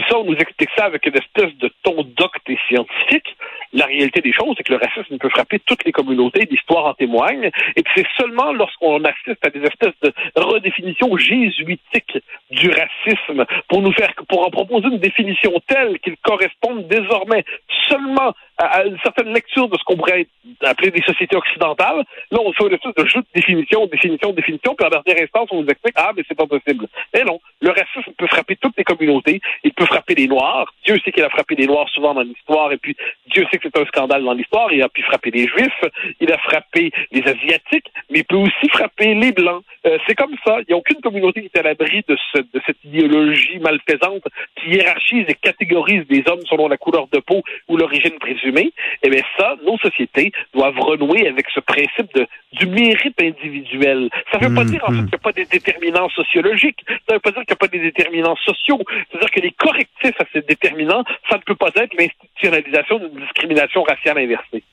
Ça, 0.10 0.20
on 0.20 0.25
nous 0.25 0.36
explique 0.36 0.70
ça 0.77 0.86
avec 0.86 1.05
une 1.05 1.15
espèce 1.15 1.55
de 1.58 1.72
ton 1.84 2.03
docte 2.03 2.50
et 2.50 2.58
scientifique. 2.67 3.36
La 3.74 3.86
réalité 3.86 4.22
des 4.22 4.34
choses, 4.34 4.55
c'est 4.58 4.63
que 4.63 4.74
le 4.74 4.79
racisme 4.79 5.17
peut 5.17 5.29
frapper 5.29 5.60
toutes 5.60 5.86
les 5.86 5.91
communautés, 5.91 6.48
l'histoire 6.50 6.86
en 6.86 6.93
témoigne, 6.93 7.50
et 7.75 7.84
que 7.84 7.89
c'est 7.96 8.08
seulement 8.17 8.51
lorsqu'on 8.51 9.03
assiste 9.03 9.46
à 9.46 9.50
des 9.50 9.62
espèces 9.62 9.96
de 10.01 10.12
redéfinitions 10.36 11.15
jésuitiques 11.17 12.17
du 12.50 12.70
racisme 12.70 13.46
pour 13.70 13.81
nous 13.81 13.93
faire, 13.93 14.13
pour 14.27 14.46
en 14.46 14.50
proposer 14.50 14.88
une 14.88 15.00
définition 15.00 15.53
telle 15.67 16.00
qu'il 16.00 16.17
corresponde 16.17 16.88
désormais 16.88 17.46
seulement 17.89 18.34
à, 18.61 18.85
une 18.85 18.97
certaine 18.99 19.33
lecture 19.33 19.67
de 19.67 19.77
ce 19.77 19.83
qu'on 19.83 19.97
pourrait 19.97 20.27
appeler 20.61 20.91
des 20.91 21.01
sociétés 21.01 21.35
occidentales. 21.35 22.03
Là, 22.31 22.39
on 22.43 22.53
fait 22.53 22.67
une 22.67 22.73
espèce 22.73 22.95
de 22.95 23.05
jeu 23.05 23.21
définition, 23.33 23.87
définition, 23.87 24.31
définition, 24.31 24.75
puis 24.75 24.87
en 24.87 24.89
dernière 24.89 25.23
instance, 25.23 25.49
on 25.51 25.61
nous 25.61 25.67
explique, 25.67 25.95
ah, 25.97 26.11
mais 26.15 26.23
c'est 26.27 26.37
pas 26.37 26.45
possible. 26.45 26.87
Mais 27.13 27.23
non, 27.23 27.39
le 27.61 27.69
racisme 27.69 28.11
peut 28.17 28.27
frapper 28.27 28.55
toutes 28.57 28.77
les 28.77 28.83
communautés, 28.83 29.41
il 29.63 29.73
peut 29.73 29.85
frapper 29.85 30.15
les 30.15 30.27
Noirs. 30.27 30.71
Dieu 30.85 30.97
sait 31.03 31.11
qu'il 31.11 31.23
a 31.23 31.29
frappé 31.29 31.55
les 31.55 31.67
Noirs 31.67 31.89
souvent 31.89 32.13
dans 32.13 32.21
l'histoire, 32.21 32.71
et 32.71 32.77
puis 32.77 32.95
Dieu 33.33 33.45
sait 33.51 33.57
que 33.57 33.67
c'est 33.73 33.81
un 33.81 33.85
scandale 33.85 34.23
dans 34.23 34.33
l'histoire. 34.33 34.71
Il 34.71 34.81
a 34.81 34.89
pu 34.89 35.01
frapper 35.03 35.31
les 35.31 35.47
Juifs, 35.47 35.81
il 36.19 36.31
a 36.31 36.38
frappé 36.38 36.91
les 37.11 37.21
Asiatiques, 37.21 37.91
mais 38.09 38.19
il 38.19 38.25
peut 38.25 38.38
aussi 38.38 38.69
frapper 38.69 39.13
les 39.13 39.31
Blancs. 39.31 39.63
Euh, 39.85 39.97
c'est 40.07 40.15
comme 40.15 40.35
ça. 40.45 40.59
Il 40.61 40.65
n'y 40.69 40.73
a 40.73 40.77
aucune 40.77 41.01
communauté 41.01 41.41
qui 41.41 41.50
est 41.53 41.59
à 41.59 41.63
l'abri 41.63 42.03
de, 42.07 42.17
ce, 42.31 42.39
de 42.39 42.61
cette 42.65 42.83
idéologie 42.83 43.59
malfaisante 43.59 44.23
qui 44.55 44.71
hiérarchise 44.71 45.25
et 45.27 45.35
catégorise 45.35 46.05
des 46.07 46.23
hommes 46.27 46.45
selon 46.47 46.67
la 46.67 46.77
couleur 46.77 47.07
de 47.11 47.19
peau 47.19 47.43
ou 47.67 47.77
l'origine 47.77 48.17
présumée. 48.19 48.71
Eh 49.03 49.09
bien, 49.09 49.21
ça, 49.38 49.55
nos 49.65 49.77
sociétés 49.79 50.31
doivent 50.53 50.79
renouer 50.79 51.27
avec 51.27 51.47
ce 51.53 51.59
principe 51.59 52.13
de, 52.15 52.27
du 52.53 52.67
mérite 52.67 53.21
individuel. 53.21 54.09
Ça 54.31 54.39
ne 54.39 54.47
veut 54.47 54.55
pas 54.55 54.61
Mmh, 54.61 54.71
dire, 54.71 54.83
en 54.83 54.88
fait, 54.88 54.93
mmh. 54.93 55.05
qu'il 55.05 55.09
n'y 55.09 55.15
a 55.15 55.19
pas 55.19 55.31
des 55.31 55.45
déterminants 55.45 56.09
sociologiques. 56.09 56.83
Ça 56.88 56.95
ne 57.09 57.13
veut 57.15 57.19
pas 57.19 57.31
dire 57.31 57.41
qu'il 57.41 57.51
n'y 57.51 57.53
a 57.53 57.55
pas 57.55 57.67
des 57.67 57.79
déterminants 57.79 58.35
sociaux. 58.38 58.79
C'est-à-dire 59.09 59.31
que 59.31 59.39
les 59.39 59.51
correctifs 59.51 60.19
à 60.19 60.25
ces 60.33 60.41
déterminants, 60.41 61.03
ça 61.29 61.38
ne 61.38 61.41
peut 61.41 61.55
pas 61.55 61.71
être 61.75 61.93
l'institutionnalisation 61.97 63.00
d'une 63.00 63.20
discrimination 63.21 63.83
raciale 63.83 64.19
inversée. 64.19 64.63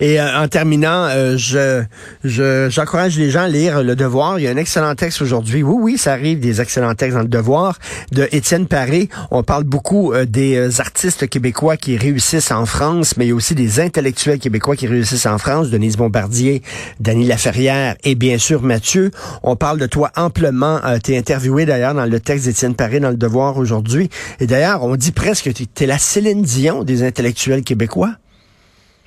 Et 0.00 0.20
euh, 0.20 0.38
en 0.40 0.48
terminant, 0.48 1.04
euh, 1.10 1.36
je 1.36 1.82
je- 2.24 2.68
j'encourage 2.70 3.18
les 3.18 3.30
gens 3.30 3.42
à 3.42 3.48
lire 3.48 3.82
Le 3.82 3.94
Devoir. 3.96 4.38
Il 4.38 4.42
y 4.44 4.48
a 4.48 4.50
un 4.50 4.56
excellent 4.56 4.94
texte 4.94 5.22
aujourd'hui. 5.22 5.62
Oui, 5.62 5.76
oui, 5.80 5.98
ça 5.98 6.12
arrive 6.12 6.40
des 6.40 6.60
excellents 6.60 6.94
textes 6.94 7.16
dans 7.16 7.22
Le 7.22 7.28
Devoir 7.28 7.78
de 8.12 8.28
Étienne 8.32 8.66
Paré. 8.66 9.08
On 9.30 9.42
parle 9.42 9.64
beaucoup 9.64 10.12
euh, 10.12 10.24
des 10.24 10.80
artistes 10.80 11.28
québécois 11.28 11.76
qui 11.76 11.96
réussissent 11.96 12.50
en 12.50 12.66
France, 12.66 13.16
mais 13.16 13.26
il 13.26 13.28
y 13.28 13.32
a 13.32 13.34
aussi 13.34 13.54
des 13.54 13.80
intellectuels 13.80 14.38
québécois 14.38 14.76
qui 14.76 14.86
réussissent 14.86 15.26
en 15.26 15.38
France. 15.38 15.70
Denise 15.70 15.96
Bombardier, 15.96 16.62
Dany 17.00 17.26
Laferrière 17.26 17.96
et 18.04 18.14
bien 18.14 18.38
sûr 18.38 18.62
Mathieu. 18.62 19.10
On 19.42 19.56
parle 19.56 19.78
de 19.78 19.86
toi 19.86 20.10
amplement. 20.16 20.80
Euh, 20.84 20.98
T'es 21.02 21.16
interviewé 21.16 21.64
d'ailleurs 21.66 21.94
dans 21.94 22.04
le 22.06 22.20
texte 22.20 22.44
d'Étienne 22.46 22.74
Paré 22.74 23.00
dans 23.00 23.10
Le 23.10 23.16
Devoir 23.16 23.56
aujourd'hui. 23.56 24.10
Et 24.40 24.46
d'ailleurs, 24.46 24.82
on 24.84 24.96
dit 24.96 25.12
presque 25.12 25.44
que 25.44 25.50
t'es- 25.50 25.66
t'es 25.72 25.86
la 25.86 25.98
Céline 25.98 26.42
Dion 26.42 26.84
des 26.84 27.02
intellectuels 27.02 27.62
québécois. 27.62 28.12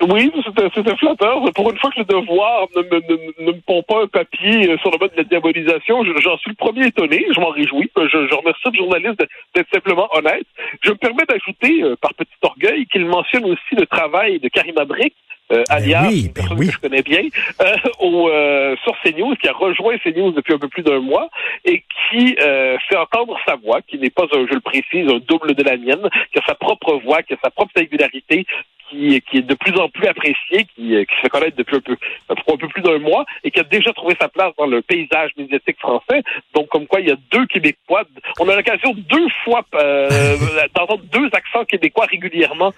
Oui, 0.08 0.30
c'était 0.44 0.96
flatteur. 0.96 1.42
Pour 1.54 1.70
une 1.70 1.78
fois 1.78 1.90
que 1.90 2.00
le 2.00 2.04
devoir 2.04 2.66
ne 2.76 2.82
me, 2.82 3.00
ne, 3.08 3.46
ne 3.46 3.52
me 3.52 3.60
pond 3.60 3.82
pas 3.86 4.02
un 4.02 4.06
papier 4.06 4.70
euh, 4.70 4.76
sur 4.78 4.90
le 4.90 4.98
mode 4.98 5.12
de 5.12 5.18
la 5.18 5.24
diabolisation, 5.24 6.04
je- 6.04 6.20
j'en 6.20 6.36
suis 6.38 6.50
le 6.50 6.56
premier 6.56 6.86
étonné. 6.86 7.26
Je 7.34 7.40
m'en 7.40 7.50
réjouis. 7.50 7.90
Je, 7.96 8.08
je 8.28 8.34
remercie 8.34 8.62
le 8.72 8.78
journaliste 8.78 9.22
d'être 9.54 9.68
simplement 9.72 10.08
honnête. 10.12 10.46
Je 10.82 10.90
me 10.90 10.96
permets 10.96 11.24
d'ajouter, 11.28 11.82
euh, 11.82 11.96
par 12.00 12.14
petit 12.14 12.30
orgueil, 12.42 12.86
qu'il 12.86 13.04
mentionne 13.06 13.44
aussi 13.44 13.74
le 13.76 13.86
travail 13.86 14.40
de 14.40 14.48
Karima 14.48 14.84
Brick, 14.84 15.14
euh, 15.52 15.64
alias, 15.68 16.06
oui, 16.08 16.20
une 16.20 16.26
ben 16.28 16.32
personne 16.34 16.58
oui. 16.58 16.66
que 16.68 16.72
je 16.72 16.78
connais 16.78 17.02
bien, 17.02 17.22
euh, 17.60 17.74
au, 18.00 18.28
euh, 18.30 18.74
sur 18.84 18.94
CNews, 19.02 19.34
qui 19.36 19.48
a 19.48 19.52
rejoint 19.52 19.98
CNews 19.98 20.30
depuis 20.32 20.54
un 20.54 20.58
peu 20.58 20.68
plus 20.68 20.82
d'un 20.82 21.00
mois 21.00 21.28
et 21.66 21.82
qui 22.10 22.36
euh, 22.40 22.78
fait 22.88 22.96
entendre 22.96 23.36
sa 23.46 23.56
voix, 23.56 23.82
qui 23.82 23.98
n'est 23.98 24.08
pas, 24.08 24.22
un, 24.32 24.46
je 24.48 24.54
le 24.54 24.60
précise, 24.60 25.06
un 25.10 25.18
double 25.28 25.54
de 25.54 25.62
la 25.62 25.76
mienne, 25.76 26.08
qui 26.32 26.38
a 26.38 26.42
sa 26.46 26.54
propre 26.54 26.94
voix, 27.04 27.22
qui 27.22 27.34
a 27.34 27.36
sa 27.44 27.50
propre 27.50 27.72
singularité, 27.76 28.46
qui, 28.92 29.20
qui 29.22 29.38
est 29.38 29.42
de 29.42 29.54
plus 29.54 29.76
en 29.78 29.88
plus 29.88 30.06
appréciée, 30.06 30.66
qui, 30.74 30.94
euh, 30.94 31.04
qui 31.04 31.14
se 31.16 31.20
fait 31.22 31.28
connaître 31.28 31.56
depuis 31.56 31.76
un 31.76 31.80
peu, 31.80 31.96
un 32.30 32.56
peu 32.56 32.68
plus 32.68 32.82
d'un 32.82 32.98
mois 32.98 33.24
et 33.44 33.50
qui 33.50 33.60
a 33.60 33.64
déjà 33.64 33.92
trouvé 33.92 34.14
sa 34.20 34.28
place 34.28 34.52
dans 34.58 34.66
le 34.66 34.82
paysage 34.82 35.30
médiatique 35.36 35.78
français. 35.78 36.22
Donc, 36.54 36.68
comme 36.68 36.86
quoi, 36.86 37.00
il 37.00 37.08
y 37.08 37.10
a 37.10 37.16
deux 37.30 37.46
Québécois. 37.46 38.02
On 38.38 38.48
a 38.48 38.56
l'occasion 38.56 38.94
deux 38.94 39.28
fois 39.44 39.62
euh, 39.74 40.36
d'entendre 40.76 41.02
deux 41.12 41.28
accents 41.32 41.64
québécois 41.64 42.06
régulièrement 42.10 42.72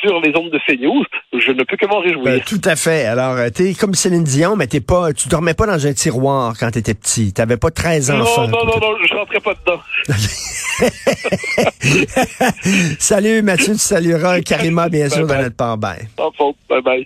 sur 0.00 0.20
les 0.20 0.36
ondes 0.36 0.50
de 0.50 0.60
CNews. 0.66 1.04
Je 1.32 1.52
ne 1.52 1.62
peux 1.64 1.76
que 1.76 1.86
m'en 1.86 2.00
réjouir. 2.00 2.24
Ben, 2.24 2.40
tout 2.40 2.60
à 2.64 2.76
fait. 2.76 3.06
Alors, 3.06 3.36
euh, 3.36 3.50
t'es 3.50 3.74
comme 3.74 3.94
Céline 3.94 4.24
Dion, 4.24 4.56
mais 4.56 4.66
t'es 4.66 4.80
pas, 4.80 5.12
tu 5.12 5.28
dormais 5.28 5.54
pas 5.54 5.66
dans 5.66 5.86
un 5.86 5.92
tiroir 5.92 6.54
quand 6.58 6.70
t'étais 6.70 6.94
petit. 6.94 7.32
T'avais 7.32 7.56
pas 7.56 7.70
13 7.70 8.10
enfants. 8.10 8.48
non, 8.48 8.64
non, 8.64 8.66
non, 8.66 8.80
non, 8.80 8.96
je 9.04 9.14
rentrais 9.14 9.40
pas 9.40 9.54
dedans. 9.54 9.80
Salut 12.98 13.42
Mathieu, 13.42 13.72
tu 13.72 13.78
salueras 13.78 14.40
Karima, 14.40 14.88
bien 14.88 15.08
sûr, 15.08 15.26
dans 15.26 15.40
notre 15.40 15.55
part. 15.56 15.80
Bye. 15.80 16.08
Bye 16.68 16.80
bye. 16.80 17.04